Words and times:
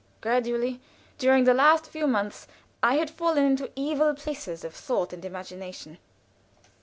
Gradually, 0.19 0.81
during 1.19 1.43
the 1.43 1.53
last 1.53 1.85
few 1.85 2.07
months, 2.07 2.47
I 2.81 2.95
had 2.95 3.07
fallen 3.07 3.45
into 3.45 3.71
evil 3.75 4.15
places 4.15 4.63
of 4.63 4.73
thought 4.73 5.13
and 5.13 5.23
imagination. 5.23 5.99